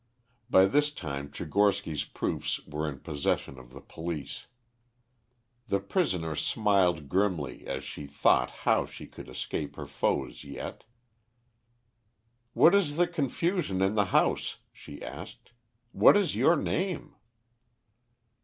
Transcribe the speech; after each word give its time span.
By 0.49 0.65
this 0.65 0.91
time 0.91 1.29
Tchigorsky's 1.29 2.05
proofs 2.05 2.59
were 2.65 2.89
in 2.89 3.01
possession 3.01 3.59
of 3.59 3.69
the 3.69 3.81
police. 3.81 4.47
The 5.67 5.79
prisoner 5.79 6.35
smiled 6.35 7.07
grimly 7.07 7.67
as 7.67 7.83
she 7.83 8.07
thought 8.07 8.49
how 8.65 8.87
she 8.87 9.05
could 9.05 9.29
escape 9.29 9.75
her 9.75 9.85
foes 9.85 10.43
yet. 10.43 10.85
"What 12.53 12.73
is 12.73 12.97
the 12.97 13.05
confusion 13.07 13.79
in 13.83 13.93
the 13.93 14.05
house?" 14.05 14.57
she 14.73 15.03
asked. 15.03 15.51
"What 15.91 16.17
is 16.17 16.35
your 16.35 16.55
name?" 16.55 17.13